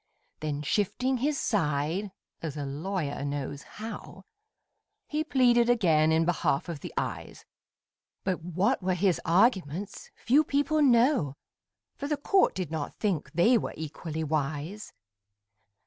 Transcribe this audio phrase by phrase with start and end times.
[0.39, 2.11] Then shifting his side
[2.41, 4.23] (as a lawyer knows how),
[5.05, 7.45] He pleaded again in behalf of the Eyes;
[8.23, 11.35] But what were his arguments few people know,
[11.97, 14.91] For the court did not think they were equally wise.